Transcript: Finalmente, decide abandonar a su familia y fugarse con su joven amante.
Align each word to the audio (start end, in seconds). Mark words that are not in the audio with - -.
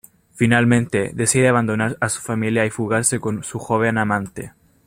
Finalmente, 0.33 1.11
decide 1.13 1.47
abandonar 1.47 1.95
a 1.99 2.09
su 2.09 2.21
familia 2.21 2.65
y 2.65 2.71
fugarse 2.71 3.19
con 3.19 3.43
su 3.43 3.59
joven 3.59 3.99
amante. 3.99 4.51